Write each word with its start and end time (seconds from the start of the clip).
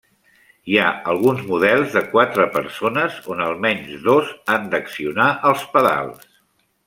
Hi 0.69 0.77
ha 0.83 0.85
alguns 1.11 1.43
models 1.49 1.91
de 1.97 2.01
quatre 2.13 2.47
persones 2.55 3.19
on 3.35 3.43
almenys 3.49 3.93
dos 4.09 4.33
han 4.55 4.67
d'accionar 4.73 5.29
els 5.51 5.69
pedals. 5.77 6.27